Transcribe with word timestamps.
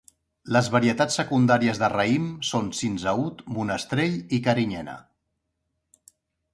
Les 0.55 0.69
varietats 0.75 1.17
secundàries 1.21 1.83
de 1.83 1.91
raïm 1.93 2.25
són 2.53 2.73
cinsaut, 2.79 3.45
monestrell 3.61 4.21
i 4.41 4.45
carinyena. 4.51 5.01